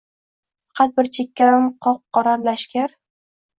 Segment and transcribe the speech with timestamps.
[0.75, 2.99] Faqat bir chekkadan qop-qora lashkar-